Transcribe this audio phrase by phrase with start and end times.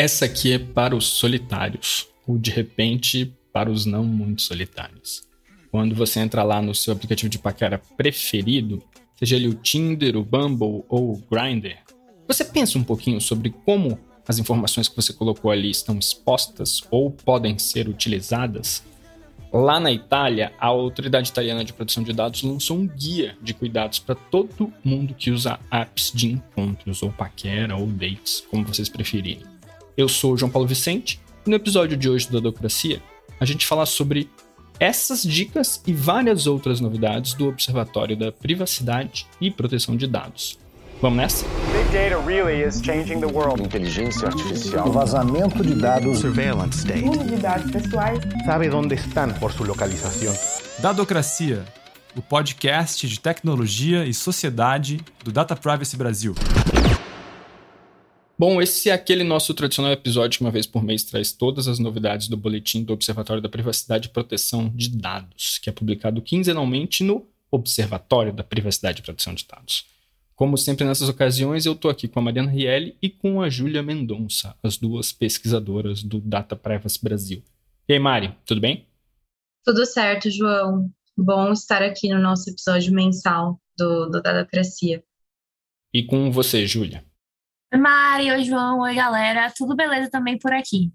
[0.00, 5.28] Essa aqui é para os solitários, ou de repente para os não muito solitários.
[5.70, 8.82] Quando você entra lá no seu aplicativo de paquera preferido,
[9.18, 11.76] seja ele o Tinder, o Bumble ou o Grindr,
[12.26, 17.10] você pensa um pouquinho sobre como as informações que você colocou ali estão expostas ou
[17.10, 18.82] podem ser utilizadas?
[19.52, 23.98] Lá na Itália, a Autoridade Italiana de Proteção de Dados lançou um guia de cuidados
[23.98, 29.49] para todo mundo que usa apps de encontros, ou paquera, ou dates, como vocês preferirem.
[30.00, 33.02] Eu sou o João Paulo Vicente e no episódio de hoje do Adocracia,
[33.38, 34.30] a gente fala sobre
[34.78, 40.58] essas dicas e várias outras novidades do Observatório da Privacidade e Proteção de Dados.
[41.02, 41.44] Vamos nessa?
[41.44, 43.62] Big data really is changing the world.
[43.62, 44.88] Inteligência artificial.
[44.88, 46.20] O vazamento de dados.
[46.20, 47.06] Surveillance state.
[47.06, 48.20] Uso de dados pessoais.
[48.46, 50.34] Sabe onde estão por sua localização.
[50.78, 51.62] Dadocracia,
[52.16, 56.34] o podcast de tecnologia e sociedade do Data Privacy Brasil.
[58.40, 61.78] Bom, esse é aquele nosso tradicional episódio que uma vez por mês traz todas as
[61.78, 67.04] novidades do boletim do Observatório da Privacidade e Proteção de Dados, que é publicado quinzenalmente
[67.04, 69.84] no Observatório da Privacidade e Proteção de Dados.
[70.34, 73.82] Como sempre nessas ocasiões, eu estou aqui com a Mariana Rielli e com a Júlia
[73.82, 77.42] Mendonça, as duas pesquisadoras do Data Privacy Brasil.
[77.86, 78.86] E aí, Mari, tudo bem?
[79.62, 80.90] Tudo certo, João.
[81.14, 85.04] Bom estar aqui no nosso episódio mensal do, do Datacracia.
[85.92, 87.04] E com você, Júlia?
[87.72, 89.48] Oi, Mari, oi, João, oi, galera.
[89.56, 90.92] Tudo beleza também por aqui?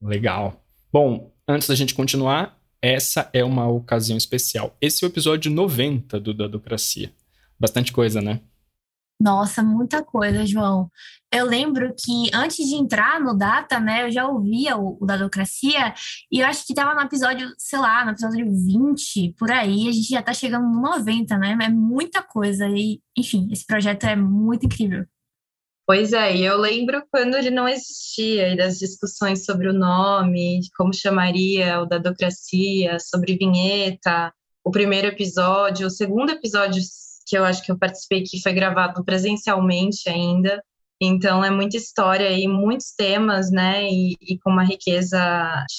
[0.00, 0.64] Legal.
[0.90, 4.74] Bom, antes da gente continuar, essa é uma ocasião especial.
[4.80, 7.12] Esse é o episódio 90 do Dadocracia.
[7.58, 8.40] Bastante coisa, né?
[9.20, 10.90] Nossa, muita coisa, João.
[11.30, 15.92] Eu lembro que antes de entrar no Data, né, eu já ouvia o, o Dadocracia
[16.32, 19.92] e eu acho que estava no episódio, sei lá, no episódio 20, por aí, a
[19.92, 21.58] gente já está chegando no 90, né?
[21.60, 25.04] É muita coisa e, enfim, esse projeto é muito incrível.
[25.86, 30.60] Pois é, e eu lembro quando ele não existia e das discussões sobre o nome,
[30.76, 36.80] como chamaria o Dadocracia, sobre vinheta, o primeiro episódio, o segundo episódio
[37.26, 40.62] que eu acho que eu participei que foi gravado presencialmente ainda.
[41.00, 43.88] Então é muita história e muitos temas, né?
[43.90, 45.18] E, e, com uma riqueza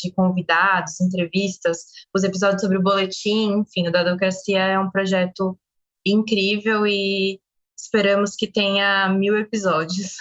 [0.01, 5.57] de convidados, entrevistas, os episódios sobre o boletim, enfim, o Dadocracia é um projeto
[6.05, 7.39] incrível e
[7.81, 10.17] esperamos que tenha mil episódios.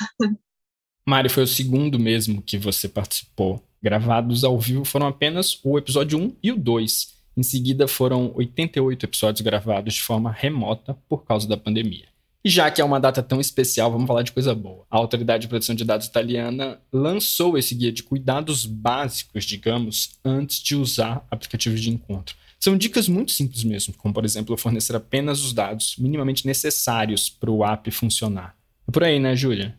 [1.06, 3.62] Mari, foi o segundo mesmo que você participou.
[3.82, 7.15] Gravados ao vivo foram apenas o episódio 1 e o 2.
[7.37, 12.10] Em seguida, foram 88 episódios gravados de forma remota por causa da pandemia.
[12.44, 14.87] E já que é uma data tão especial, vamos falar de coisa boa.
[14.91, 20.62] A Autoridade de Proteção de Dados italiana lançou esse guia de cuidados básicos, digamos, antes
[20.62, 22.34] de usar aplicativos de encontro.
[22.62, 27.50] São dicas muito simples mesmo, como por exemplo fornecer apenas os dados minimamente necessários para
[27.50, 28.54] o app funcionar.
[28.87, 29.78] É por aí, né, Júlia?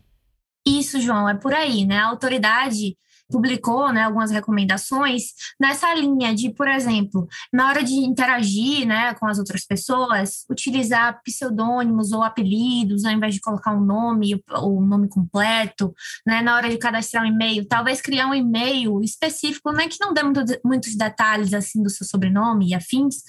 [0.66, 1.98] Isso, João, é por aí, né?
[1.98, 2.96] A autoridade
[3.30, 9.26] publicou né, algumas recomendações nessa linha de, por exemplo, na hora de interagir né, com
[9.26, 14.86] as outras pessoas, utilizar pseudônimos ou apelidos, ao invés de colocar um nome, o um
[14.86, 15.94] nome completo,
[16.26, 20.12] né, na hora de cadastrar um e-mail, talvez criar um e-mail específico, né, que não
[20.12, 23.22] dê muito, muitos detalhes assim do seu sobrenome e afins,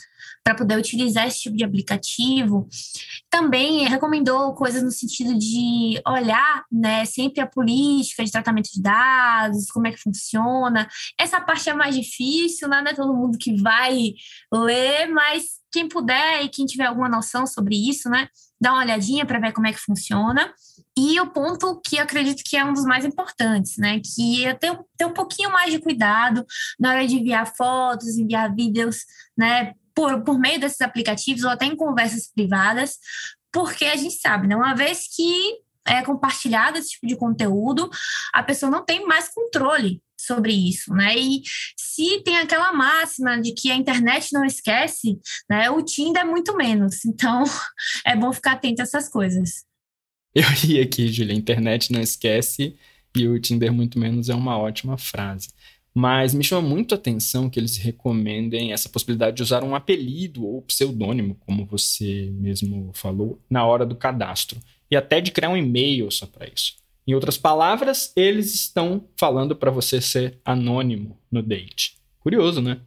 [0.43, 2.67] para poder utilizar esse tipo de aplicativo.
[3.29, 9.71] Também recomendou coisas no sentido de olhar né, sempre a política de tratamento de dados,
[9.71, 10.87] como é que funciona.
[11.17, 12.81] Essa parte é mais difícil, né?
[12.81, 14.13] não é todo mundo que vai
[14.53, 18.27] ler, mas quem puder e quem tiver alguma noção sobre isso, né,
[18.61, 20.53] dá uma olhadinha para ver como é que funciona.
[20.95, 23.99] E o ponto que eu acredito que é um dos mais importantes, né?
[23.99, 26.45] Que é ter, ter um pouquinho mais de cuidado
[26.79, 28.99] na hora de enviar fotos, enviar vídeos,
[29.35, 29.73] né?
[29.95, 32.97] Por, por meio desses aplicativos ou até em conversas privadas,
[33.51, 34.55] porque a gente sabe, né?
[34.55, 37.89] Uma vez que é compartilhado esse tipo de conteúdo,
[38.33, 41.15] a pessoa não tem mais controle sobre isso, né?
[41.17, 41.41] E
[41.77, 45.69] se tem aquela máxima de que a internet não esquece, né?
[45.69, 47.03] O Tinder é muito menos.
[47.05, 47.43] Então,
[48.05, 49.65] é bom ficar atento a essas coisas.
[50.33, 51.33] Eu ri aqui, Julia.
[51.33, 52.75] A internet não esquece
[53.15, 55.49] e o Tinder muito menos é uma ótima frase.
[55.95, 60.45] Mas me chama muito a atenção que eles recomendem essa possibilidade de usar um apelido
[60.45, 64.59] ou pseudônimo, como você mesmo falou, na hora do cadastro.
[64.89, 66.75] E até de criar um e-mail só para isso.
[67.05, 71.97] Em outras palavras, eles estão falando para você ser anônimo no date.
[72.19, 72.81] Curioso, né?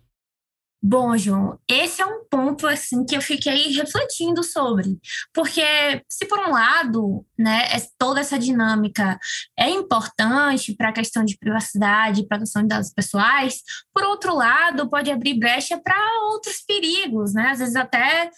[0.82, 4.98] Bom, João, esse é um ponto assim que eu fiquei refletindo sobre,
[5.32, 5.62] porque
[6.08, 7.66] se por um lado, né,
[7.98, 9.18] toda essa dinâmica
[9.58, 13.62] é importante para a questão de privacidade e proteção de dados pessoais,
[13.92, 15.96] por outro lado, pode abrir brecha para
[16.32, 17.50] outros perigos, né?
[17.50, 18.30] Às vezes até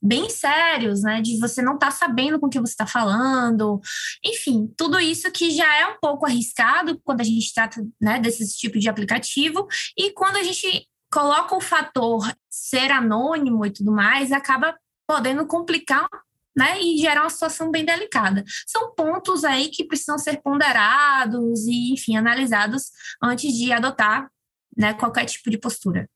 [0.00, 1.20] bem sérios, né?
[1.20, 3.80] De você não estar tá sabendo com que você está falando.
[4.24, 8.56] Enfim, tudo isso que já é um pouco arriscado quando a gente trata né, desse
[8.56, 9.66] tipo de aplicativo.
[9.96, 14.76] E quando a gente coloca o fator ser anônimo e tudo mais, acaba
[15.06, 16.08] podendo complicar
[16.56, 18.44] né, e gerar uma situação bem delicada.
[18.66, 22.90] São pontos aí que precisam ser ponderados e, enfim, analisados
[23.22, 24.28] antes de adotar
[24.76, 26.08] né, qualquer tipo de postura.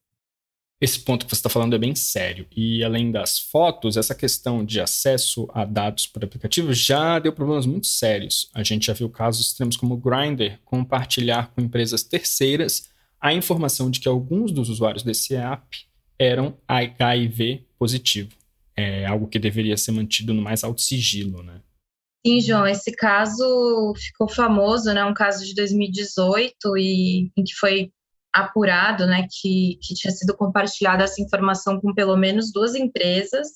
[0.81, 2.45] Esse ponto que você está falando é bem sério.
[2.51, 7.67] E além das fotos, essa questão de acesso a dados por aplicativo já deu problemas
[7.67, 8.51] muito sérios.
[8.53, 12.91] A gente já viu casos extremos como o Grindr compartilhar com empresas terceiras
[13.23, 15.65] a informação de que alguns dos usuários desse app
[16.19, 18.37] eram HIV positivo
[18.77, 21.61] é algo que deveria ser mantido no mais alto sigilo, né?
[22.27, 25.05] Sim, João, esse caso ficou famoso, né?
[25.05, 27.93] Um caso de 2018 e em que foi
[28.33, 33.47] apurado, né, que, que tinha sido compartilhada essa informação com pelo menos duas empresas.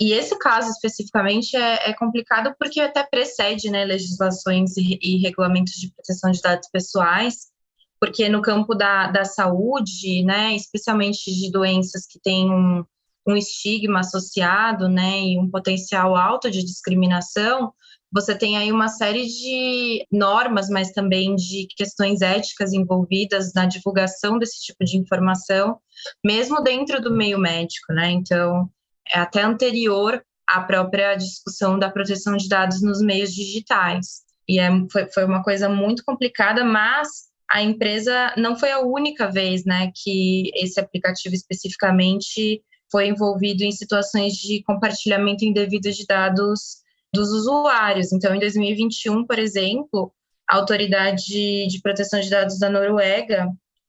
[0.00, 5.74] E esse caso especificamente é, é complicado porque até precede, né, legislações e, e regulamentos
[5.74, 7.52] de proteção de dados pessoais,
[8.04, 12.84] porque no campo da, da saúde, né, especialmente de doenças que têm um,
[13.26, 17.72] um estigma associado, né, e um potencial alto de discriminação,
[18.12, 24.38] você tem aí uma série de normas, mas também de questões éticas envolvidas na divulgação
[24.38, 25.78] desse tipo de informação,
[26.22, 28.10] mesmo dentro do meio médico, né?
[28.10, 28.68] Então,
[29.10, 34.24] é até anterior à própria discussão da proteção de dados nos meios digitais.
[34.46, 39.30] E é, foi, foi uma coisa muito complicada, mas a empresa não foi a única
[39.30, 46.78] vez, né, que esse aplicativo especificamente foi envolvido em situações de compartilhamento indevido de dados
[47.12, 48.12] dos usuários.
[48.12, 50.12] Então, em 2021, por exemplo,
[50.48, 53.48] a Autoridade de Proteção de Dados da Noruega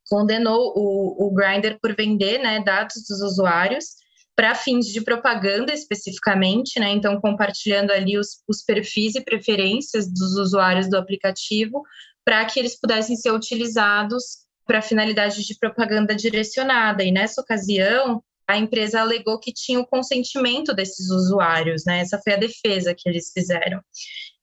[0.09, 3.95] condenou o, o Grindr por vender né, dados dos usuários
[4.35, 6.91] para fins de propaganda especificamente, né?
[6.91, 11.83] Então, compartilhando ali os, os perfis e preferências dos usuários do aplicativo
[12.25, 17.03] para que eles pudessem ser utilizados para finalidade de propaganda direcionada.
[17.03, 21.99] E nessa ocasião, a empresa alegou que tinha o consentimento desses usuários, né?
[21.99, 23.79] Essa foi a defesa que eles fizeram.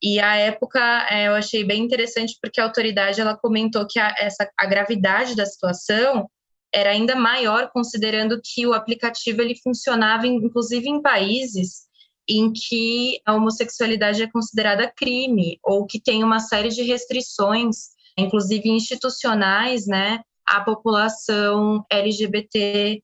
[0.00, 0.81] E a época
[1.11, 5.35] é, eu achei bem interessante porque a autoridade ela comentou que a, essa, a gravidade
[5.37, 6.28] da situação
[6.75, 11.82] era ainda maior considerando que o aplicativo ele funcionava inclusive em países
[12.29, 18.69] em que a homossexualidade é considerada crime ou que tem uma série de restrições, inclusive
[18.69, 23.03] institucionais, né, à população LGBT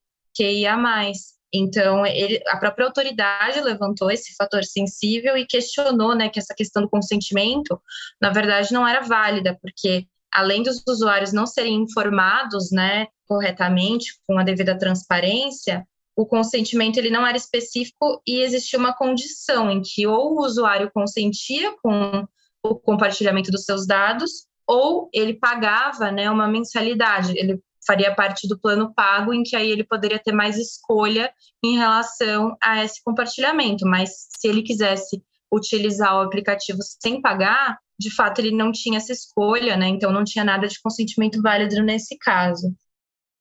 [0.76, 1.38] mais.
[1.53, 6.82] Então, ele, a própria autoridade levantou esse fator sensível e questionou né, que essa questão
[6.82, 7.81] do consentimento,
[8.20, 14.38] na verdade, não era válida, porque além dos usuários não serem informados né, corretamente, com
[14.38, 15.87] a devida transparência,
[16.19, 20.91] o consentimento ele não era específico e existia uma condição em que ou o usuário
[20.93, 22.26] consentia com
[22.61, 27.38] o compartilhamento dos seus dados ou ele pagava né, uma mensalidade.
[27.38, 31.32] Ele faria parte do plano pago, em que aí ele poderia ter mais escolha
[31.65, 33.87] em relação a esse compartilhamento.
[33.87, 35.23] Mas se ele quisesse
[35.55, 39.87] utilizar o aplicativo sem pagar, de fato ele não tinha essa escolha, né?
[39.87, 42.75] Então não tinha nada de consentimento válido nesse caso.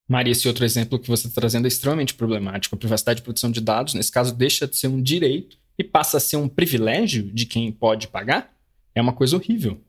[0.08, 2.76] Maria, esse outro exemplo que você está trazendo é extremamente problemático.
[2.76, 6.18] A privacidade e proteção de dados, nesse caso, deixa de ser um direito e passa
[6.18, 8.54] a ser um privilégio de quem pode pagar?
[8.96, 9.80] É uma coisa horrível.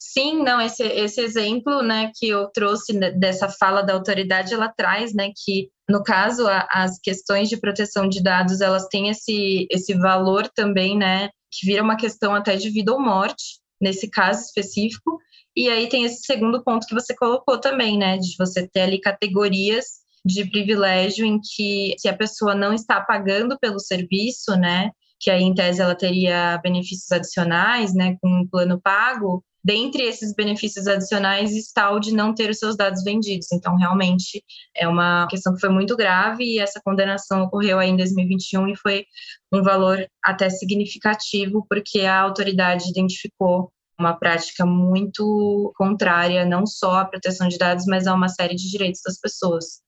[0.00, 5.12] Sim, não, esse, esse exemplo, né, que eu trouxe dessa fala da autoridade, ela traz,
[5.12, 9.94] né, que no caso a, as questões de proteção de dados, elas têm esse, esse
[9.94, 15.18] valor também, né, que vira uma questão até de vida ou morte, nesse caso específico,
[15.58, 19.00] e aí tem esse segundo ponto que você colocou também, né, de você ter ali
[19.00, 19.86] categorias
[20.24, 25.42] de privilégio em que se a pessoa não está pagando pelo serviço, né, que aí
[25.42, 31.50] em tese ela teria benefícios adicionais, né, com um plano pago, dentre esses benefícios adicionais
[31.56, 33.50] está o de não ter os seus dados vendidos.
[33.52, 34.44] Então, realmente,
[34.76, 38.76] é uma questão que foi muito grave e essa condenação ocorreu aí em 2021 e
[38.76, 39.04] foi
[39.52, 47.04] um valor até significativo, porque a autoridade identificou uma prática muito contrária não só à
[47.04, 49.82] proteção de dados, mas a uma série de direitos das pessoas.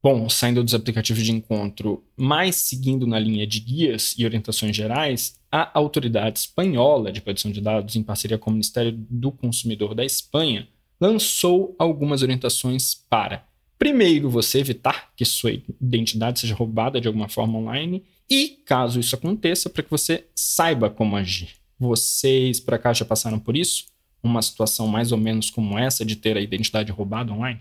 [0.00, 5.36] Bom, saindo dos aplicativos de encontro, mas seguindo na linha de guias e orientações gerais,
[5.50, 10.04] a Autoridade Espanhola de Proteção de Dados, em parceria com o Ministério do Consumidor da
[10.04, 10.68] Espanha,
[11.00, 13.44] lançou algumas orientações para,
[13.76, 19.16] primeiro, você evitar que sua identidade seja roubada de alguma forma online e, caso isso
[19.16, 21.57] aconteça, para que você saiba como agir.
[21.78, 23.86] Vocês, por acaso, já passaram por isso?
[24.22, 27.60] Uma situação mais ou menos como essa de ter a identidade roubada online?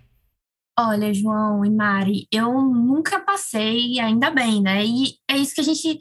[0.79, 4.86] Olha, João e Mari, eu nunca passei, ainda bem, né?
[4.86, 6.00] E é isso que a gente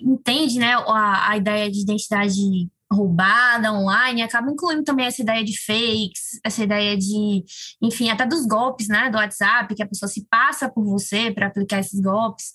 [0.00, 0.74] entende, né?
[0.74, 6.62] A, a ideia de identidade roubada online acaba incluindo também essa ideia de fakes, essa
[6.62, 7.44] ideia de,
[7.80, 11.46] enfim, até dos golpes, né, do WhatsApp, que a pessoa se passa por você para
[11.46, 12.52] aplicar esses golpes.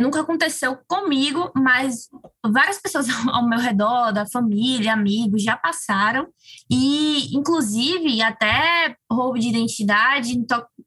[0.00, 2.08] Nunca aconteceu comigo, mas
[2.44, 6.26] várias pessoas ao meu redor, da família, amigos, já passaram.
[6.70, 10.34] E, inclusive, até roubo de identidade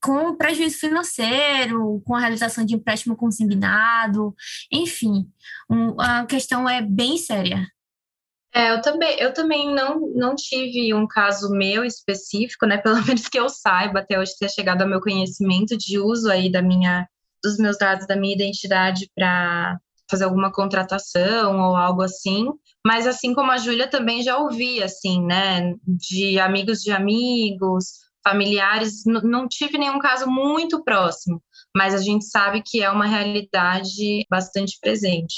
[0.01, 4.33] com prejuízo financeiro, com a realização de empréstimo consignado.
[4.71, 5.27] Enfim,
[5.69, 7.67] um, a questão é bem séria.
[8.55, 12.77] É, eu também, eu também não, não tive um caso meu específico, né?
[12.83, 16.51] Pelo menos que eu saiba, até hoje ter chegado ao meu conhecimento de uso aí
[16.51, 17.07] da minha,
[17.43, 19.77] dos meus dados, da minha identidade para
[20.09, 22.47] fazer alguma contratação ou algo assim.
[22.85, 25.75] Mas assim como a Júlia também já ouvi, assim, né?
[25.85, 31.41] De amigos de amigos, familiares, não tive nenhum caso muito próximo,
[31.75, 35.35] mas a gente sabe que é uma realidade bastante presente.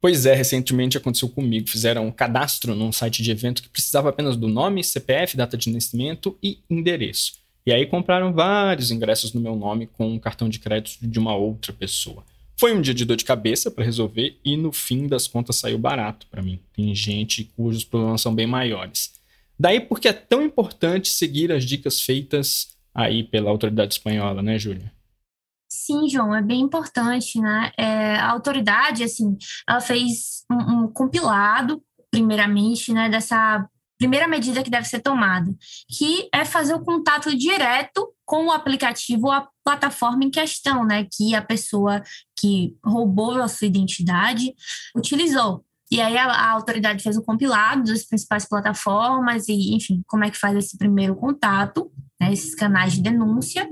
[0.00, 1.68] Pois é, recentemente aconteceu comigo.
[1.68, 5.70] Fizeram um cadastro num site de evento que precisava apenas do nome, CPF, data de
[5.70, 7.32] nascimento e endereço.
[7.68, 11.36] E aí compraram vários ingressos no meu nome com um cartão de crédito de uma
[11.36, 12.24] outra pessoa.
[12.56, 15.76] Foi um dia de dor de cabeça para resolver e no fim das contas saiu
[15.76, 16.58] barato para mim.
[16.74, 19.12] Tem gente cujos problemas são bem maiores.
[19.60, 24.90] Daí porque é tão importante seguir as dicas feitas aí pela autoridade espanhola, né, Júlia?
[25.70, 27.70] Sim, João, é bem importante, né?
[27.76, 29.36] É, a autoridade, assim,
[29.68, 33.68] ela fez um, um, compilado, primeiramente, né, dessa
[33.98, 35.52] primeira medida que deve ser tomada,
[35.90, 41.06] que é fazer o contato direto com o aplicativo ou a plataforma em questão, né,
[41.12, 42.02] que a pessoa
[42.38, 44.54] que roubou a sua identidade
[44.94, 45.64] utilizou.
[45.90, 50.30] E aí a, a autoridade fez o compilado das principais plataformas e, enfim, como é
[50.30, 51.90] que faz esse primeiro contato,
[52.20, 53.68] né, esses canais de denúncia.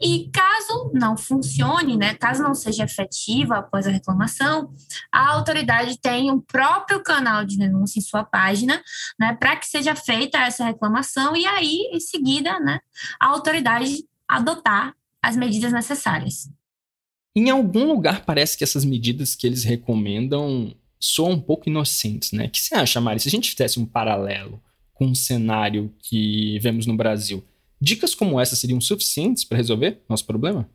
[0.00, 4.72] E caso não funcione, né, caso não seja efetiva após a reclamação,
[5.12, 8.82] a autoridade tem um próprio canal de denúncia em sua página,
[9.18, 12.80] né, para que seja feita essa reclamação e aí, em seguida, né,
[13.18, 16.48] a autoridade adotar as medidas necessárias.
[17.34, 22.46] Em algum lugar parece que essas medidas que eles recomendam soam um pouco inocentes, né?
[22.46, 23.20] O que você acha, Mari?
[23.20, 24.60] Se a gente fizesse um paralelo
[24.92, 27.42] com um cenário que vemos no Brasil,
[27.80, 30.68] Dicas como essa seriam suficientes para resolver nosso problema?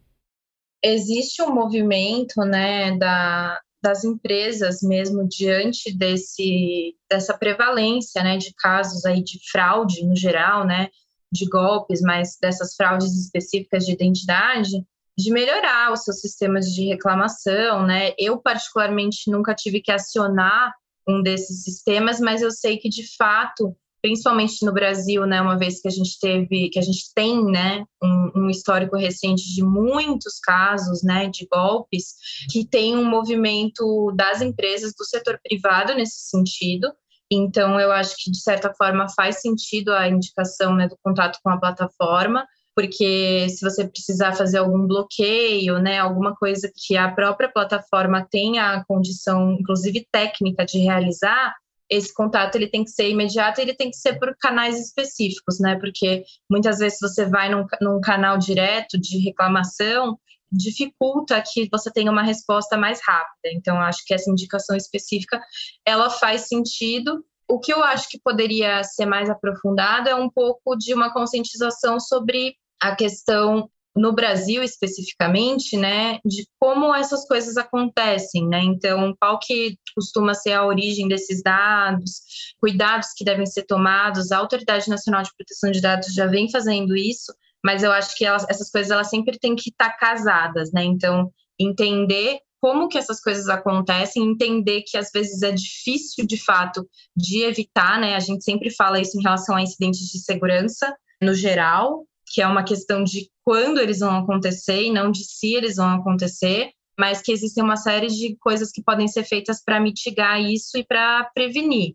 [0.83, 9.05] Existe um movimento né, da, das empresas mesmo diante desse, dessa prevalência né, de casos
[9.05, 10.89] aí de fraude no geral, né,
[11.31, 14.71] de golpes, mas dessas fraudes específicas de identidade,
[15.17, 18.13] de melhorar os seus sistemas de reclamação, né?
[18.17, 20.73] Eu particularmente nunca tive que acionar
[21.07, 25.81] um desses sistemas, mas eu sei que de fato principalmente no Brasil, né, uma vez
[25.81, 30.37] que a gente teve, que a gente tem, né, um, um, histórico recente de muitos
[30.39, 32.13] casos, né, de golpes,
[32.51, 36.93] que tem um movimento das empresas do setor privado nesse sentido.
[37.31, 41.49] Então, eu acho que de certa forma faz sentido a indicação né, do contato com
[41.49, 42.45] a plataforma,
[42.75, 48.69] porque se você precisar fazer algum bloqueio, né, alguma coisa que a própria plataforma tenha
[48.69, 51.55] a condição, inclusive técnica, de realizar,
[51.89, 55.77] esse contato ele tem que ser imediato ele tem que ser por canais específicos, né?
[55.79, 60.17] Porque muitas vezes você vai num, num canal direto de reclamação,
[60.51, 63.53] dificulta que você tenha uma resposta mais rápida.
[63.53, 65.39] Então, acho que essa indicação específica
[65.85, 67.23] ela faz sentido.
[67.47, 71.99] O que eu acho que poderia ser mais aprofundado é um pouco de uma conscientização
[71.99, 78.61] sobre a questão no Brasil especificamente, né, de como essas coisas acontecem, né?
[78.61, 82.21] Então, qual que costuma ser a origem desses dados,
[82.59, 84.31] cuidados que devem ser tomados.
[84.31, 87.33] A Autoridade Nacional de Proteção de Dados já vem fazendo isso,
[87.63, 90.83] mas eu acho que elas, essas coisas elas sempre têm que estar casadas, né?
[90.83, 96.87] Então, entender como que essas coisas acontecem, entender que às vezes é difícil de fato
[97.15, 98.15] de evitar, né?
[98.15, 102.47] A gente sempre fala isso em relação a incidentes de segurança no geral, que é
[102.47, 107.21] uma questão de quando eles vão acontecer e não de se eles vão acontecer, mas
[107.21, 111.29] que existem uma série de coisas que podem ser feitas para mitigar isso e para
[111.33, 111.93] prevenir.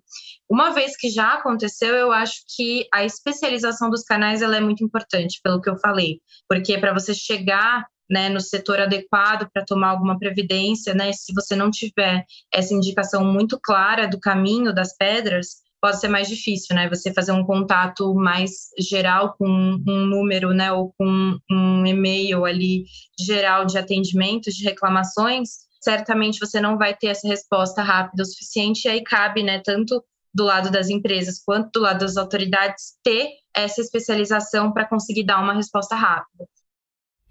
[0.49, 4.85] Uma vez que já aconteceu, eu acho que a especialização dos canais ela é muito
[4.85, 9.91] importante, pelo que eu falei, porque para você chegar né, no setor adequado para tomar
[9.91, 15.61] alguma previdência, né, se você não tiver essa indicação muito clara do caminho das pedras,
[15.81, 16.89] pode ser mais difícil, né?
[16.89, 22.85] Você fazer um contato mais geral com um número, né, ou com um e-mail ali
[23.19, 28.87] geral de atendimento, de reclamações, certamente você não vai ter essa resposta rápida o suficiente,
[28.87, 33.31] e aí cabe, né, tanto do lado das empresas quanto do lado das autoridades ter
[33.55, 36.47] essa especialização para conseguir dar uma resposta rápida.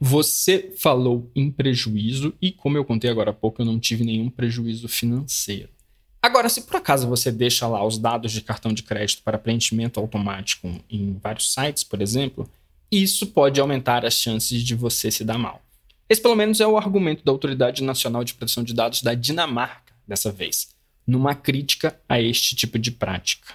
[0.01, 4.29] Você falou em prejuízo e, como eu contei agora há pouco, eu não tive nenhum
[4.29, 5.69] prejuízo financeiro.
[6.21, 9.99] Agora, se por acaso você deixa lá os dados de cartão de crédito para preenchimento
[9.99, 12.49] automático em vários sites, por exemplo,
[12.91, 15.61] isso pode aumentar as chances de você se dar mal.
[16.09, 19.93] Esse, pelo menos, é o argumento da Autoridade Nacional de Proteção de Dados da Dinamarca,
[20.07, 20.69] dessa vez,
[21.05, 23.53] numa crítica a este tipo de prática.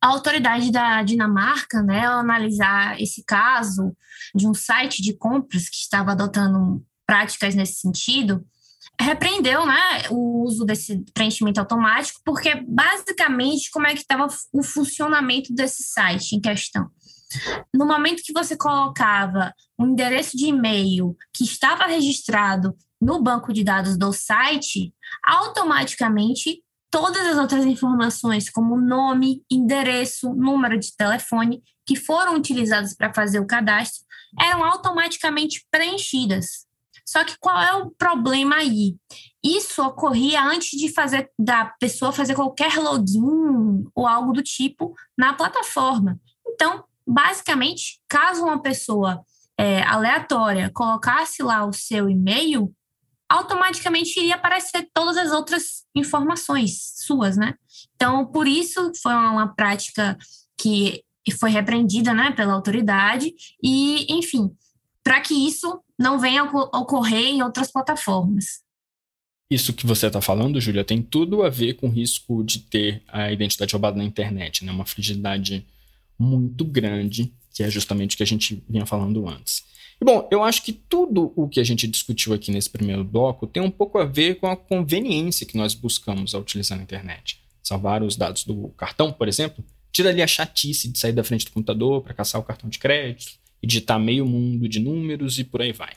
[0.00, 3.94] A autoridade da Dinamarca, né, ao analisar esse caso
[4.34, 8.46] de um site de compras que estava adotando práticas nesse sentido,
[9.00, 15.52] repreendeu né, o uso desse preenchimento automático, porque basicamente como é que estava o funcionamento
[15.52, 16.88] desse site em questão.
[17.74, 23.64] No momento que você colocava um endereço de e-mail que estava registrado no banco de
[23.64, 31.96] dados do site, automaticamente todas as outras informações, como nome, endereço, número de telefone, que
[31.96, 34.04] foram utilizadas para fazer o cadastro,
[34.40, 36.63] eram automaticamente preenchidas.
[37.14, 38.96] Só que qual é o problema aí?
[39.40, 45.32] Isso ocorria antes de fazer da pessoa fazer qualquer login ou algo do tipo na
[45.32, 46.18] plataforma.
[46.44, 49.24] Então, basicamente, caso uma pessoa
[49.56, 52.74] é, aleatória colocasse lá o seu e-mail,
[53.28, 57.54] automaticamente iria aparecer todas as outras informações suas, né?
[57.94, 60.18] Então, por isso foi uma prática
[60.58, 61.04] que
[61.38, 64.50] foi repreendida, né, pela autoridade e, enfim,
[65.04, 68.64] para que isso não venha ocorrer em outras plataformas.
[69.50, 73.02] Isso que você está falando, Júlia, tem tudo a ver com o risco de ter
[73.06, 74.72] a identidade roubada na internet, né?
[74.72, 75.64] Uma fragilidade
[76.18, 79.62] muito grande, que é justamente o que a gente vinha falando antes.
[80.02, 83.62] Bom, eu acho que tudo o que a gente discutiu aqui nesse primeiro bloco tem
[83.62, 87.38] um pouco a ver com a conveniência que nós buscamos ao utilizar a internet.
[87.62, 91.44] Salvar os dados do cartão, por exemplo, tira ali a chatice de sair da frente
[91.44, 93.32] do computador para caçar o cartão de crédito,
[93.64, 95.94] e digitar meio mundo de números e por aí vai.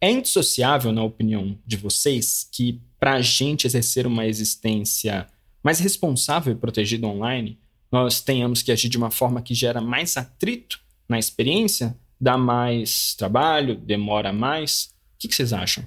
[0.00, 5.28] É indissociável, na opinião de vocês, que para a gente exercer uma existência
[5.62, 7.60] mais responsável e protegida online,
[7.92, 13.14] nós tenhamos que agir de uma forma que gera mais atrito na experiência, dá mais
[13.14, 14.92] trabalho, demora mais?
[15.14, 15.84] O que, que vocês acham?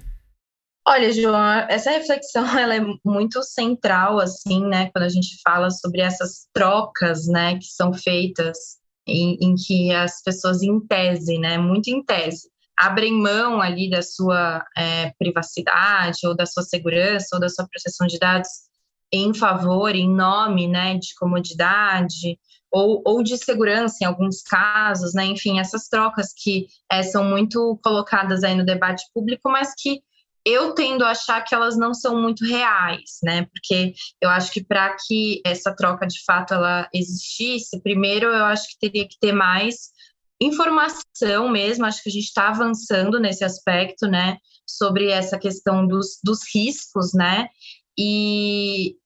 [0.88, 6.00] Olha, João, essa reflexão ela é muito central, assim, né, quando a gente fala sobre
[6.00, 11.88] essas trocas, né, que são feitas em, em que as pessoas, em tese, né, muito
[11.88, 17.48] em tese, abrem mão ali da sua é, privacidade ou da sua segurança ou da
[17.48, 18.48] sua proteção de dados
[19.12, 22.38] em favor, em nome, né, de comodidade
[22.70, 27.78] ou, ou de segurança em alguns casos, né, enfim, essas trocas que é, são muito
[27.82, 30.02] colocadas aí no debate público, mas que
[30.44, 33.46] eu tendo a achar que elas não são muito reais, né?
[33.52, 38.68] Porque eu acho que para que essa troca de fato ela existisse, primeiro eu acho
[38.68, 39.90] que teria que ter mais
[40.40, 44.38] informação mesmo, acho que a gente está avançando nesse aspecto, né?
[44.66, 47.48] Sobre essa questão dos, dos riscos, né?
[47.98, 48.96] E,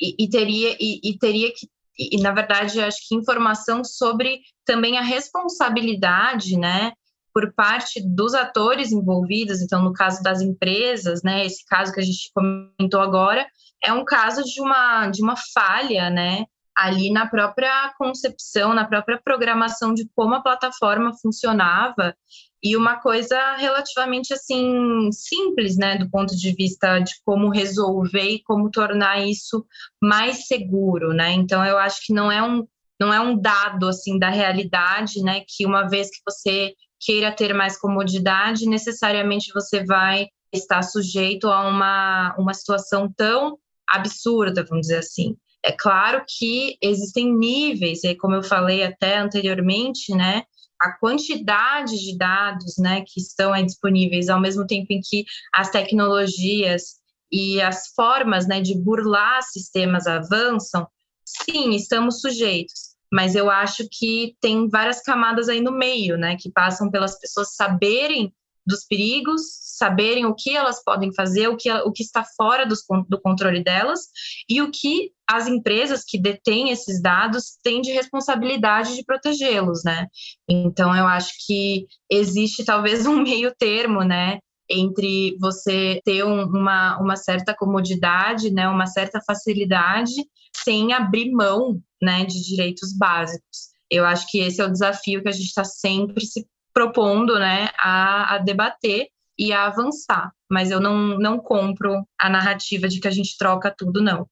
[0.00, 4.96] e, e teria, e, e teria que e, na verdade, acho que informação sobre também
[4.98, 6.92] a responsabilidade, né,
[7.32, 12.04] por parte dos atores envolvidos, então no caso das empresas, né, esse caso que a
[12.04, 13.46] gente comentou agora,
[13.82, 19.20] é um caso de uma, de uma falha, né, ali na própria concepção, na própria
[19.22, 22.14] programação de como a plataforma funcionava
[22.62, 28.42] e uma coisa relativamente assim simples, né, do ponto de vista de como resolver e
[28.42, 29.66] como tornar isso
[30.00, 31.32] mais seguro, né?
[31.32, 32.66] Então eu acho que não é um
[33.00, 36.72] não é um dado assim da realidade, né, que uma vez que você
[37.04, 44.64] queira ter mais comodidade, necessariamente você vai estar sujeito a uma, uma situação tão absurda,
[44.64, 45.36] vamos dizer assim.
[45.64, 50.44] É claro que existem níveis, e como eu falei até anteriormente, né,
[50.80, 57.00] a quantidade de dados, né, que estão disponíveis ao mesmo tempo em que as tecnologias
[57.30, 60.86] e as formas, né, de burlar sistemas avançam,
[61.24, 66.50] sim, estamos sujeitos mas eu acho que tem várias camadas aí no meio, né, que
[66.50, 68.32] passam pelas pessoas saberem
[68.66, 69.42] dos perigos,
[69.76, 74.00] saberem o que elas podem fazer, o que, o que está fora do controle delas
[74.48, 80.06] e o que as empresas que detêm esses dados têm de responsabilidade de protegê-los, né?
[80.48, 84.38] Então, eu acho que existe talvez um meio termo, né,
[84.72, 90.12] entre você ter um, uma, uma certa comodidade, né, uma certa facilidade,
[90.56, 93.72] sem abrir mão né, de direitos básicos.
[93.90, 97.68] Eu acho que esse é o desafio que a gente está sempre se propondo né,
[97.78, 99.08] a, a debater
[99.38, 100.32] e a avançar.
[100.50, 104.26] Mas eu não, não compro a narrativa de que a gente troca tudo, não.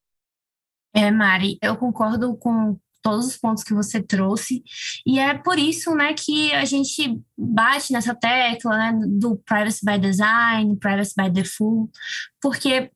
[0.94, 4.62] É, Mari, eu concordo com todos os pontos que você trouxe.
[5.06, 9.98] E é por isso, né, que a gente bate nessa tecla, né, do privacy by
[9.98, 11.90] design, privacy by default,
[12.40, 12.90] porque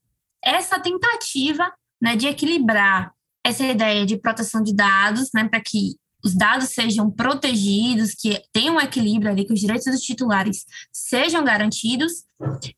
[0.45, 3.12] essa tentativa, né, de equilibrar
[3.45, 8.77] essa ideia de proteção de dados, né, para que os dados sejam protegidos, que tenham
[8.77, 12.25] um equilíbrio ali, que os direitos dos titulares sejam garantidos,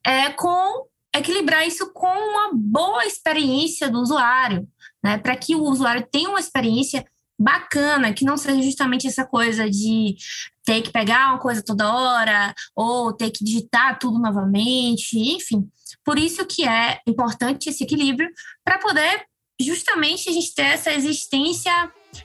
[0.04, 0.86] é, com
[1.16, 4.68] equilibrar isso com uma boa experiência do usuário,
[5.02, 5.16] né?
[5.18, 7.04] Para que o usuário tenha uma experiência
[7.38, 10.16] bacana, que não seja justamente essa coisa de
[10.64, 15.68] ter que pegar uma coisa toda hora ou ter que digitar tudo novamente, enfim.
[16.04, 18.28] Por isso que é importante esse equilíbrio
[18.64, 19.24] para poder
[19.60, 21.72] justamente a gente ter essa existência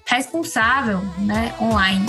[0.05, 2.05] responsável, né, online.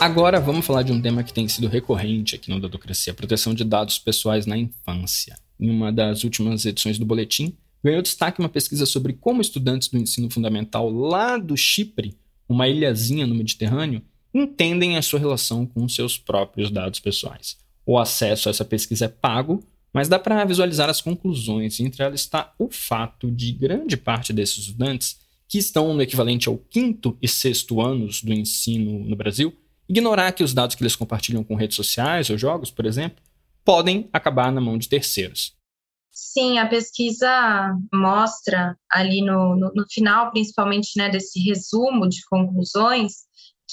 [0.00, 3.64] Agora vamos falar de um tema que tem sido recorrente aqui no Dadocracia, proteção de
[3.64, 5.36] dados pessoais na infância.
[5.58, 9.98] Em uma das últimas edições do boletim, ganhou destaque uma pesquisa sobre como estudantes do
[9.98, 12.16] ensino fundamental lá do Chipre,
[12.48, 17.56] uma ilhazinha no Mediterrâneo, entendem a sua relação com seus próprios dados pessoais.
[17.84, 22.02] O acesso a essa pesquisa é pago, mas dá para visualizar as conclusões, e entre
[22.02, 27.16] elas está o fato de grande parte desses estudantes, que estão no equivalente ao quinto
[27.22, 29.54] e sexto anos do ensino no Brasil,
[29.88, 33.22] ignorar que os dados que eles compartilham com redes sociais ou jogos, por exemplo,
[33.64, 35.57] podem acabar na mão de terceiros.
[36.20, 37.30] Sim, a pesquisa
[37.94, 43.18] mostra ali no, no, no final, principalmente né, desse resumo de conclusões,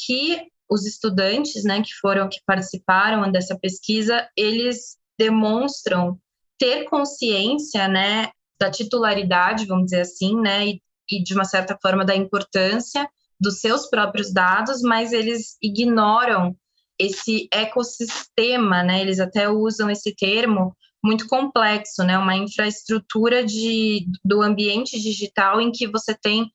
[0.05, 6.19] que os estudantes né, que foram, que participaram dessa pesquisa, eles demonstram
[6.59, 8.29] ter consciência né,
[8.59, 13.59] da titularidade, vamos dizer assim, né, e, e de uma certa forma da importância dos
[13.59, 16.55] seus próprios dados, mas eles ignoram
[16.97, 19.01] esse ecossistema, né?
[19.01, 20.73] Eles até usam esse termo
[21.05, 22.17] muito complexo, né?
[22.17, 26.51] Uma infraestrutura de, do ambiente digital em que você tem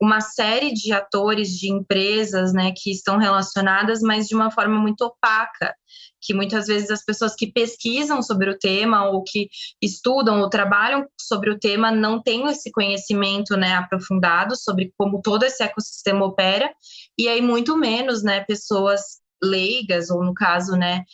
[0.00, 5.02] uma série de atores, de empresas, né, que estão relacionadas, mas de uma forma muito
[5.02, 5.74] opaca,
[6.18, 9.50] que muitas vezes as pessoas que pesquisam sobre o tema ou que
[9.82, 15.42] estudam ou trabalham sobre o tema não têm esse conhecimento, né, aprofundado sobre como todo
[15.42, 16.72] esse ecossistema opera,
[17.18, 21.04] e aí muito menos, né, pessoas leigas ou no caso, né,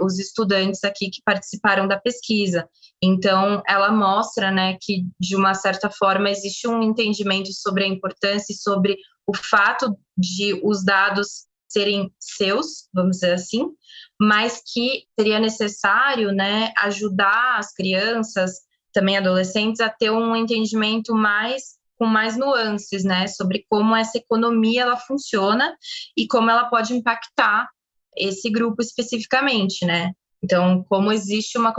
[0.00, 2.68] os estudantes aqui que participaram da pesquisa.
[3.02, 8.52] Então, ela mostra né, que, de uma certa forma, existe um entendimento sobre a importância
[8.52, 13.66] e sobre o fato de os dados serem seus, vamos dizer assim,
[14.20, 18.60] mas que seria necessário né, ajudar as crianças,
[18.92, 24.82] também adolescentes, a ter um entendimento mais com mais nuances, né, sobre como essa economia
[24.82, 25.74] ela funciona
[26.16, 27.68] e como ela pode impactar
[28.16, 30.12] esse grupo especificamente, né?
[30.42, 31.72] Então, como existe uma,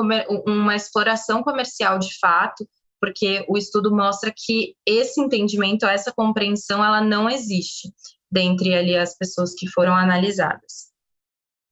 [0.45, 2.67] uma exploração comercial de fato,
[2.99, 7.91] porque o estudo mostra que esse entendimento, essa compreensão, ela não existe
[8.31, 10.91] dentre ali as pessoas que foram analisadas.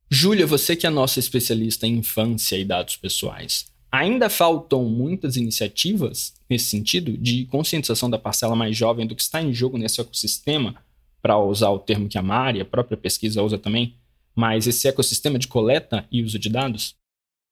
[0.10, 6.34] Júlia, você que é nossa especialista em infância e dados pessoais, ainda faltam muitas iniciativas
[6.50, 10.76] nesse sentido de conscientização da parcela mais jovem do que está em jogo nesse ecossistema,
[11.22, 13.96] para usar o termo que a Mari, a própria pesquisa usa também,
[14.36, 16.96] mas esse ecossistema de coleta e uso de dados?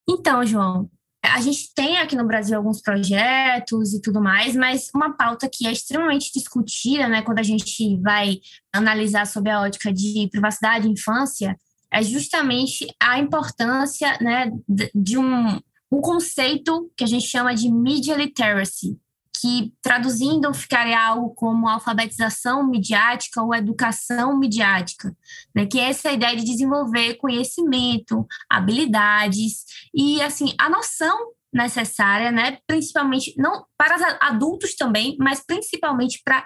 [0.08, 0.90] Então, João,
[1.24, 5.68] a gente tem aqui no Brasil alguns projetos e tudo mais, mas uma pauta que
[5.68, 8.40] é extremamente discutida, né, quando a gente vai
[8.74, 11.58] analisar sobre a ótica de privacidade e infância,
[11.92, 14.52] é justamente a importância, né,
[14.96, 15.60] de um,
[15.92, 18.98] um conceito que a gente chama de media literacy,
[19.40, 25.16] que traduzindo ficaria algo como alfabetização midiática ou educação midiática,
[25.56, 25.66] né?
[25.66, 33.34] que é essa ideia de desenvolver conhecimento, habilidades e assim a noção necessária, né, principalmente
[33.36, 36.46] não para adultos também, mas principalmente para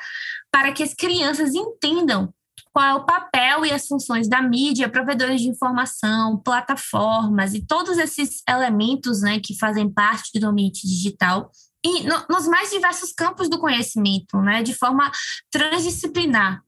[0.49, 2.33] para que as crianças entendam
[2.71, 7.97] qual é o papel e as funções da mídia, provedores de informação, plataformas e todos
[7.97, 11.51] esses elementos né, que fazem parte do ambiente digital
[11.83, 15.11] e no, nos mais diversos campos do conhecimento, né, de forma
[15.51, 16.61] transdisciplinar.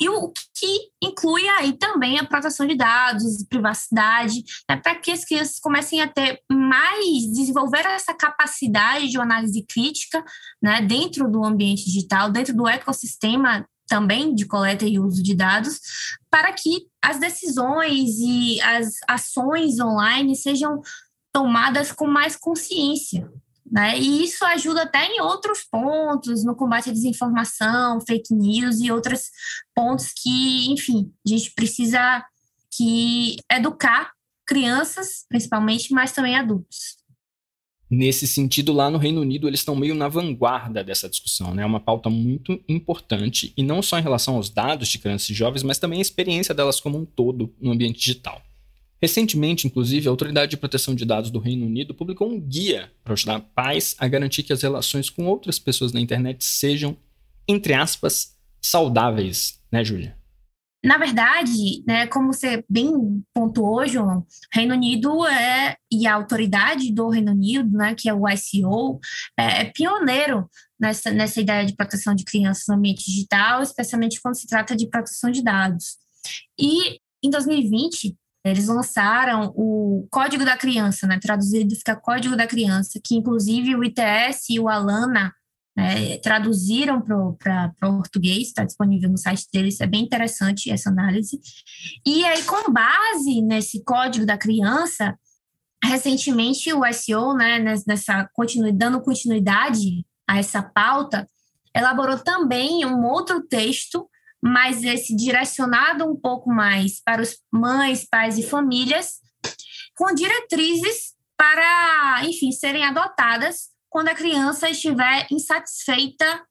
[0.00, 5.24] E o que inclui aí também a proteção de dados, privacidade, né, para que as
[5.24, 10.24] crianças comecem a ter mais, desenvolver essa capacidade de análise crítica
[10.62, 15.80] né, dentro do ambiente digital, dentro do ecossistema também de coleta e uso de dados,
[16.30, 20.80] para que as decisões e as ações online sejam
[21.32, 23.28] tomadas com mais consciência,
[23.70, 23.98] né?
[23.98, 29.24] E isso ajuda até em outros pontos, no combate à desinformação, fake news e outros
[29.74, 32.24] pontos que, enfim, a gente precisa
[32.70, 34.12] que educar
[34.46, 36.98] crianças, principalmente, mas também adultos.
[37.90, 41.54] Nesse sentido, lá no Reino Unido, eles estão meio na vanguarda dessa discussão.
[41.54, 41.62] Né?
[41.62, 45.34] É uma pauta muito importante, e não só em relação aos dados de crianças e
[45.34, 48.42] jovens, mas também a experiência delas como um todo no ambiente digital.
[49.00, 53.12] Recentemente, inclusive, a Autoridade de Proteção de Dados do Reino Unido publicou um guia para
[53.12, 56.96] ajudar pais a garantir que as relações com outras pessoas na internet sejam,
[57.46, 60.18] entre aspas, saudáveis, né, Júlia?
[60.84, 67.08] Na verdade, né, como você bem pontuou, João, Reino Unido é, e a autoridade do
[67.08, 69.00] Reino Unido, né, que é o ICO,
[69.36, 74.36] é, é pioneiro nessa, nessa ideia de proteção de crianças no ambiente digital, especialmente quando
[74.36, 75.96] se trata de proteção de dados.
[76.56, 78.16] E em 2020,
[78.50, 83.84] eles lançaram o Código da Criança, né, traduzido fica Código da Criança, que inclusive o
[83.84, 85.32] ITS e o Alana
[85.76, 91.38] é, traduziram para português, está disponível no site deles, é bem interessante essa análise.
[92.04, 95.16] E aí, com base nesse código da criança,
[95.84, 98.28] recentemente o SEO, né, nessa
[98.74, 101.28] dando continuidade a essa pauta,
[101.74, 104.08] elaborou também um outro texto,
[104.42, 109.20] mas esse direcionado um pouco mais para os mães, pais e famílias,
[109.96, 116.42] com diretrizes para, enfim, serem adotadas quando a criança estiver insatisfeita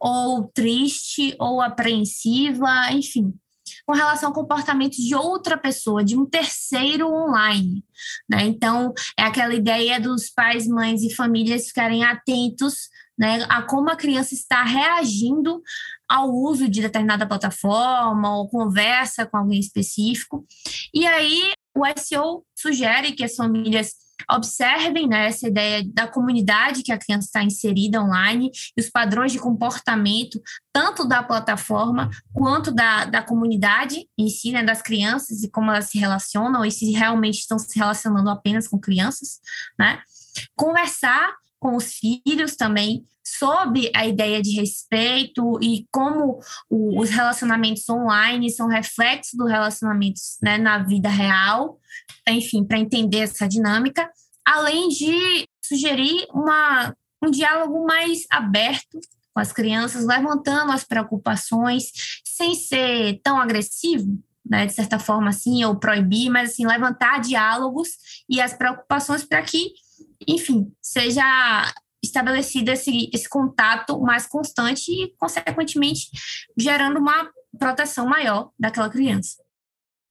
[0.00, 3.32] ou triste ou apreensiva, enfim,
[3.86, 7.84] com relação ao comportamento de outra pessoa, de um terceiro online.
[8.28, 8.44] Né?
[8.44, 13.96] Então, é aquela ideia dos pais, mães e famílias ficarem atentos né, a como a
[13.96, 15.62] criança está reagindo
[16.08, 20.46] ao uso de determinada plataforma ou conversa com alguém específico.
[20.94, 23.94] E aí, o SEO sugere que as famílias
[24.30, 29.30] observem né, essa ideia da comunidade que a criança está inserida online e os padrões
[29.30, 30.40] de comportamento,
[30.72, 35.90] tanto da plataforma quanto da, da comunidade em si, né, das crianças e como elas
[35.90, 39.38] se relacionam e se realmente estão se relacionando apenas com crianças,
[39.78, 40.00] né?
[40.54, 41.34] Conversar
[41.66, 46.38] com os filhos também sobre a ideia de respeito e como
[46.70, 51.80] o, os relacionamentos online são reflexos dos relacionamentos né, na vida real,
[52.28, 54.08] enfim, para entender essa dinâmica,
[54.46, 59.00] além de sugerir uma, um diálogo mais aberto
[59.34, 61.86] com as crianças, levantando as preocupações,
[62.24, 67.88] sem ser tão agressivo, né, de certa forma assim, ou proibir, mas assim, levantar diálogos
[68.30, 69.72] e as preocupações para que,
[70.26, 71.24] enfim, seja
[72.02, 76.08] estabelecido esse, esse contato mais constante e, consequentemente,
[76.56, 79.42] gerando uma proteção maior daquela criança.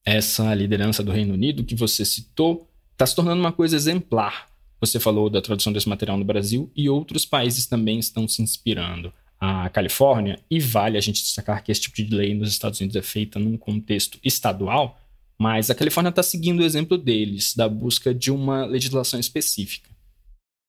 [0.04, 4.48] Essa liderança do Reino Unido que você citou está se tornando uma coisa exemplar.
[4.80, 9.12] Você falou da tradução desse material no Brasil e outros países também estão se inspirando.
[9.38, 12.96] A Califórnia, e vale a gente destacar que esse tipo de lei nos Estados Unidos
[12.96, 14.98] é feita num contexto estadual,
[15.38, 19.90] mas a Califórnia está seguindo o exemplo deles, da busca de uma legislação específica.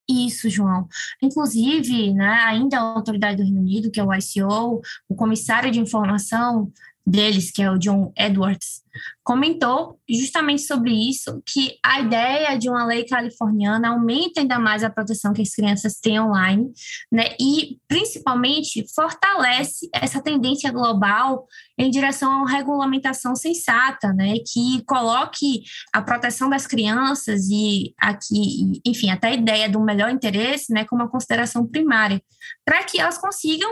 [0.09, 0.87] Isso, João.
[1.21, 5.79] Inclusive, né, ainda a autoridade do Reino Unido, que é o ICO, o comissário de
[5.79, 6.71] informação
[7.05, 8.83] deles, que é o John Edwards,
[9.23, 14.89] comentou justamente sobre isso, que a ideia de uma lei californiana aumenta ainda mais a
[14.89, 16.71] proteção que as crianças têm online,
[17.12, 21.45] né, e principalmente fortalece essa tendência global
[21.77, 28.81] em direção a uma regulamentação sensata, né, que coloque a proteção das crianças e aqui,
[28.86, 32.21] enfim, até a ideia do melhor interesse, né, como uma consideração primária,
[32.65, 33.69] para que elas consigam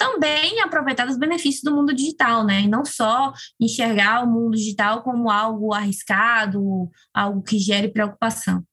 [0.00, 2.62] também aproveitar os benefícios do mundo digital, né?
[2.62, 8.64] E não só enxergar o mundo digital como algo arriscado, algo que gere preocupação.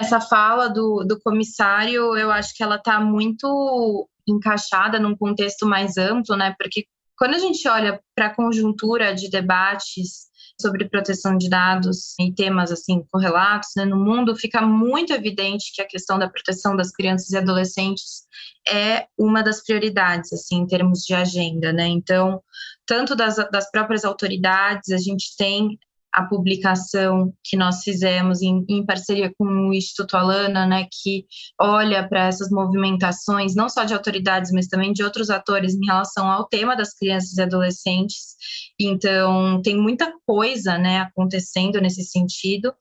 [0.00, 5.98] Essa fala do, do comissário, eu acho que ela está muito encaixada num contexto mais
[5.98, 6.54] amplo, né?
[6.58, 12.32] Porque quando a gente olha para a conjuntura de debates sobre proteção de dados e
[12.32, 16.90] temas assim correlatos né, no mundo, fica muito evidente que a questão da proteção das
[16.90, 18.24] crianças e adolescentes
[18.66, 21.86] é uma das prioridades assim em termos de agenda, né?
[21.86, 22.42] Então,
[22.86, 25.78] tanto das, das próprias autoridades, a gente tem
[26.14, 31.26] a publicação que nós fizemos em, em, parceria com o Instituto Alana, né, que
[31.60, 36.30] olha para essas movimentações, não só de autoridades, mas também de outros atores em relação
[36.30, 38.36] ao tema das crianças e adolescentes.
[38.78, 42.72] Então, tem muita coisa, né, acontecendo nesse sentido.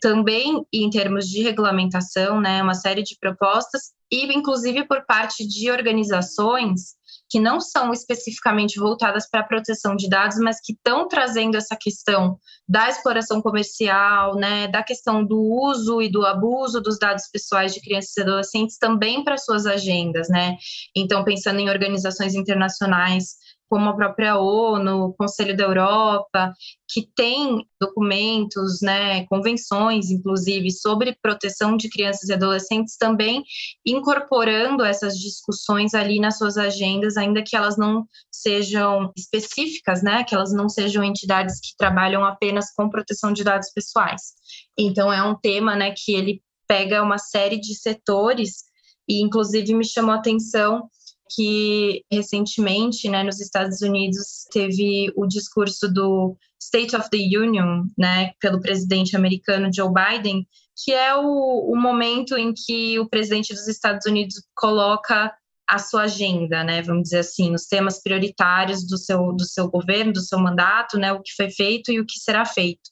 [0.00, 5.70] Também em termos de regulamentação, né, uma série de propostas e inclusive por parte de
[5.72, 6.95] organizações
[7.28, 11.76] que não são especificamente voltadas para a proteção de dados, mas que estão trazendo essa
[11.76, 17.74] questão da exploração comercial, né, da questão do uso e do abuso dos dados pessoais
[17.74, 20.56] de crianças e adolescentes também para suas agendas, né?
[20.94, 23.36] Então, pensando em organizações internacionais
[23.68, 26.52] como a própria ONU, o Conselho da Europa,
[26.88, 33.42] que tem documentos, né, convenções, inclusive, sobre proteção de crianças e adolescentes, também
[33.84, 40.34] incorporando essas discussões ali nas suas agendas, ainda que elas não sejam específicas, né, que
[40.34, 44.22] elas não sejam entidades que trabalham apenas com proteção de dados pessoais.
[44.78, 48.64] Então, é um tema, né, que ele pega uma série de setores
[49.08, 50.88] e, inclusive, me chamou a atenção
[51.34, 58.32] que recentemente, né, nos Estados Unidos, teve o discurso do State of the Union, né,
[58.40, 60.46] pelo presidente americano Joe Biden,
[60.84, 65.32] que é o, o momento em que o presidente dos Estados Unidos coloca
[65.68, 70.12] a sua agenda, né, vamos dizer assim, os temas prioritários do seu, do seu governo,
[70.12, 72.88] do seu mandato, né, o que foi feito e o que será feito.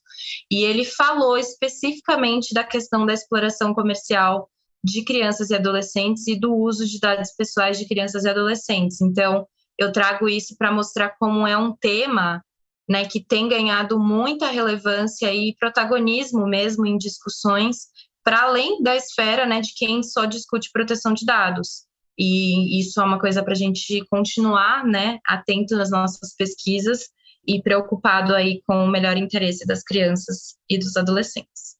[0.51, 4.49] E ele falou especificamente da questão da exploração comercial
[4.85, 9.01] de crianças e adolescentes e do uso de dados pessoais de crianças e adolescentes.
[9.01, 9.47] Então,
[9.79, 12.43] eu trago isso para mostrar como é um tema
[12.87, 17.87] né, que tem ganhado muita relevância e protagonismo mesmo em discussões
[18.23, 21.85] para além da esfera né, de quem só discute proteção de dados.
[22.17, 27.09] E isso é uma coisa para a gente continuar né, atento nas nossas pesquisas
[27.47, 31.74] e preocupado aí com o melhor interesse das crianças e dos adolescentes.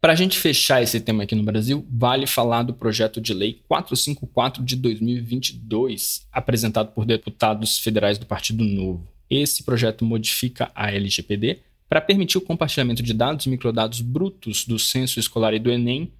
[0.00, 3.62] Para a gente fechar esse tema aqui no Brasil, vale falar do projeto de lei
[3.66, 9.08] 454 de 2022, apresentado por deputados federais do Partido Novo.
[9.28, 14.78] Esse projeto modifica a LGPD para permitir o compartilhamento de dados e microdados brutos do
[14.78, 16.12] censo escolar e do Enem,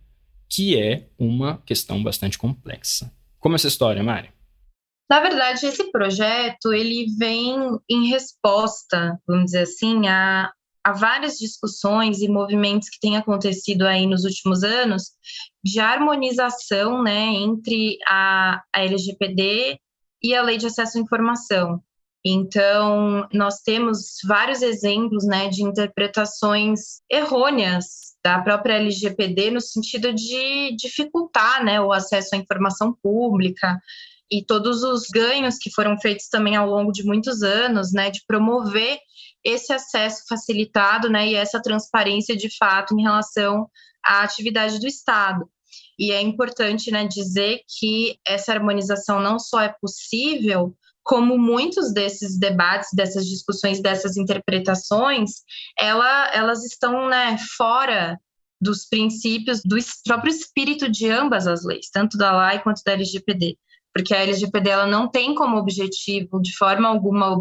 [0.49, 3.12] que é uma questão bastante complexa.
[3.39, 4.31] Como é essa história, Mari?
[5.09, 7.57] Na verdade, esse projeto ele vem
[7.89, 10.51] em resposta, vamos dizer assim, a
[10.87, 15.11] há várias discussões e movimentos que têm acontecido aí nos últimos anos
[15.62, 19.81] de harmonização né, entre a, a LGPD
[20.22, 21.83] e a Lei de Acesso à Informação.
[22.25, 30.77] Então, nós temos vários exemplos né, de interpretações errôneas da própria LGPD no sentido de
[30.77, 33.77] dificultar né, o acesso à informação pública
[34.31, 38.23] e todos os ganhos que foram feitos também ao longo de muitos anos, né, de
[38.27, 38.99] promover
[39.45, 43.69] esse acesso facilitado né, e essa transparência de fato em relação
[44.05, 45.49] à atividade do Estado.
[45.99, 52.37] E é importante né, dizer que essa harmonização não só é possível, como muitos desses
[52.37, 55.31] debates, dessas discussões, dessas interpretações,
[55.79, 58.19] ela, elas estão né, fora
[58.61, 63.57] dos princípios do próprio espírito de ambas as leis, tanto da LAI quanto da LGPD
[63.97, 67.35] porque a LGPD não tem como objetivo, de forma alguma,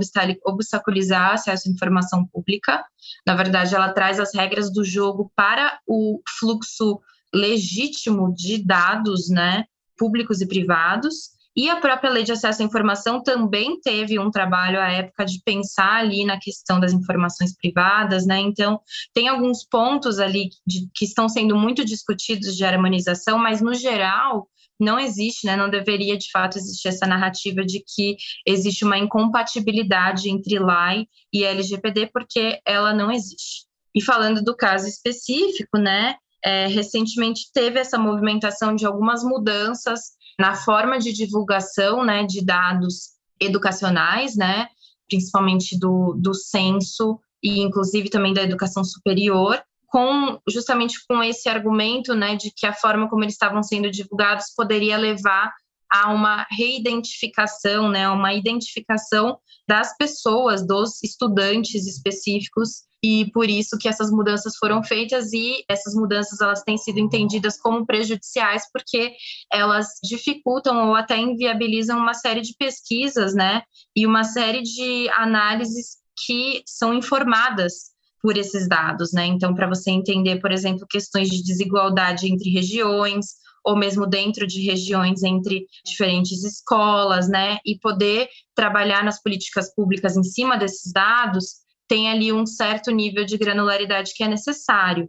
[0.46, 2.82] obstaculizar acesso à informação pública.
[3.28, 7.02] Na verdade, ela traz as regras do jogo para o fluxo
[7.34, 9.66] legítimo de dados, né,
[9.98, 11.36] públicos e privados.
[11.58, 15.42] E a própria lei de acesso à informação também teve um trabalho à época de
[15.44, 18.40] pensar ali na questão das informações privadas, né?
[18.40, 18.80] Então,
[19.14, 24.48] tem alguns pontos ali de, que estão sendo muito discutidos de harmonização, mas no geral,
[24.80, 30.30] não existe, né, não deveria de fato existir essa narrativa de que existe uma incompatibilidade
[30.30, 33.66] entre LAI e LGPD, porque ela não existe.
[33.96, 40.56] E falando do caso específico, né, é, recentemente teve essa movimentação de algumas mudanças na
[40.56, 44.68] forma de divulgação, né, de dados educacionais, né,
[45.08, 52.14] principalmente do, do censo e inclusive também da educação superior, com justamente com esse argumento,
[52.14, 55.54] né, de que a forma como eles estavam sendo divulgados poderia levar
[55.92, 63.88] a uma reidentificação, né, uma identificação das pessoas, dos estudantes específicos e por isso que
[63.88, 69.14] essas mudanças foram feitas e essas mudanças elas têm sido entendidas como prejudiciais porque
[69.52, 73.62] elas dificultam ou até inviabilizam uma série de pesquisas, né,
[73.96, 77.95] e uma série de análises que são informadas
[78.26, 79.28] por esses dados, né?
[79.28, 84.64] Então, para você entender, por exemplo, questões de desigualdade entre regiões, ou mesmo dentro de
[84.64, 87.60] regiões entre diferentes escolas, né?
[87.64, 91.58] E poder trabalhar nas políticas públicas em cima desses dados,
[91.88, 95.08] tem ali um certo nível de granularidade que é necessário.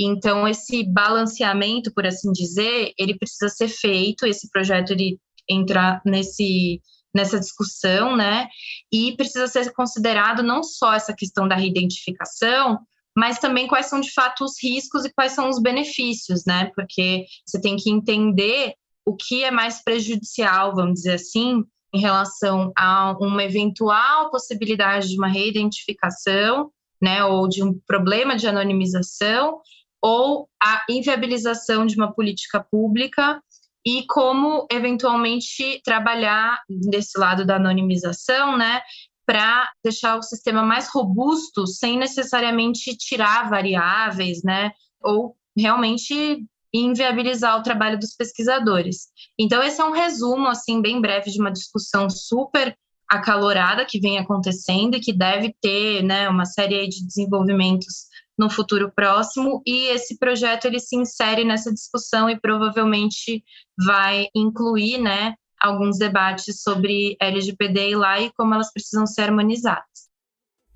[0.00, 6.80] Então, esse balanceamento, por assim dizer, ele precisa ser feito, esse projeto ele entra nesse
[7.14, 8.48] nessa discussão, né?
[8.92, 12.80] E precisa ser considerado não só essa questão da reidentificação,
[13.16, 16.70] mas também quais são de fato os riscos e quais são os benefícios, né?
[16.74, 18.74] Porque você tem que entender
[19.06, 21.62] o que é mais prejudicial, vamos dizer assim,
[21.94, 28.48] em relação a uma eventual possibilidade de uma reidentificação, né, ou de um problema de
[28.48, 29.60] anonimização,
[30.02, 33.40] ou a inviabilização de uma política pública
[33.84, 38.80] e como eventualmente trabalhar desse lado da anonimização, né,
[39.26, 44.72] para deixar o sistema mais robusto sem necessariamente tirar variáveis, né,
[45.02, 49.08] ou realmente inviabilizar o trabalho dos pesquisadores.
[49.38, 52.76] Então esse é um resumo assim bem breve de uma discussão super
[53.08, 58.06] acalorada que vem acontecendo e que deve ter, né, uma série de desenvolvimentos
[58.38, 63.44] no futuro próximo e esse projeto ele se insere nessa discussão e provavelmente
[63.78, 69.84] vai incluir, né, alguns debates sobre LGPD e lá e como elas precisam ser harmonizadas.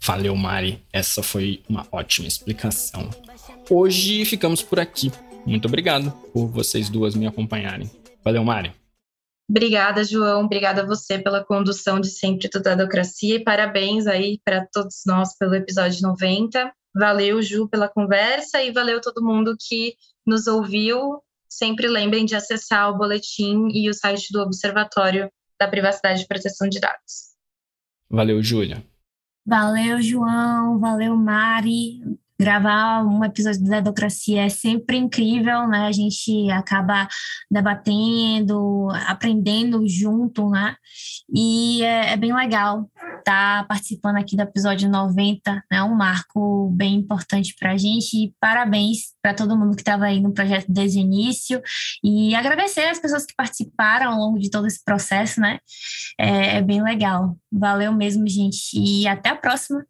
[0.00, 0.82] Valeu, Mari.
[0.92, 3.10] Essa foi uma ótima explicação.
[3.68, 5.12] Hoje ficamos por aqui.
[5.44, 7.90] Muito obrigado por vocês duas me acompanharem.
[8.24, 8.72] Valeu, Mari.
[9.50, 10.44] Obrigada, João.
[10.44, 15.36] Obrigada a você pela condução de sempre do Dadocracia e parabéns aí para todos nós
[15.36, 16.70] pelo episódio 90.
[16.98, 19.94] Valeu, Ju, pela conversa e valeu todo mundo que
[20.26, 21.22] nos ouviu.
[21.48, 25.30] Sempre lembrem de acessar o boletim e o site do Observatório
[25.60, 27.36] da Privacidade e Proteção de Dados.
[28.10, 28.84] Valeu, Júlia.
[29.46, 30.78] Valeu, João.
[30.80, 32.00] Valeu, Mari
[32.40, 35.86] gravar um episódio da Democracia é sempre incrível, né?
[35.86, 37.08] A gente acaba
[37.50, 40.76] debatendo, aprendendo junto, né?
[41.34, 45.82] E é, é bem legal estar tá participando aqui do episódio 90, né?
[45.82, 48.16] Um marco bem importante para a gente.
[48.16, 51.60] E parabéns para todo mundo que estava aí no projeto desde o início.
[52.04, 55.58] E agradecer as pessoas que participaram ao longo de todo esse processo, né?
[56.18, 57.36] É, é bem legal.
[57.50, 58.78] Valeu mesmo, gente.
[58.78, 59.84] E até a próxima.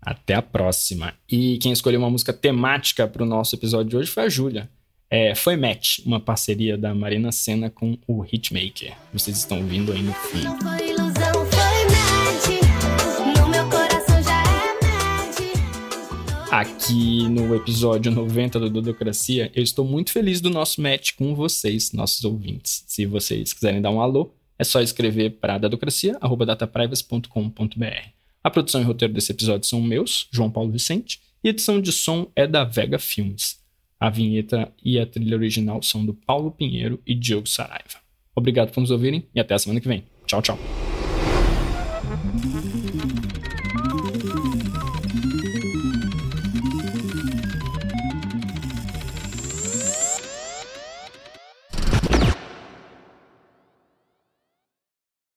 [0.00, 1.14] Até a próxima.
[1.28, 4.70] E quem escolheu uma música temática para o nosso episódio de hoje foi a Júlia.
[5.10, 8.94] É, foi Match, uma parceria da Marina Senna com o Hitmaker.
[9.12, 10.44] Vocês estão ouvindo aí no fim.
[16.50, 21.92] Aqui no episódio 90 do Dodocracia, eu estou muito feliz do nosso match com vocês,
[21.92, 22.84] nossos ouvintes.
[22.86, 28.17] Se vocês quiserem dar um alô, é só escrever para dadocracia.dataprivacy.com.br.
[28.42, 31.92] A produção e roteiro desse episódio são meus, João Paulo Vicente, e a edição de
[31.92, 33.58] som é da Vega Filmes.
[34.00, 37.98] A vinheta e a trilha original são do Paulo Pinheiro e Diogo Saraiva.
[38.34, 40.04] Obrigado por nos ouvirem e até a semana que vem.
[40.26, 40.58] Tchau, tchau.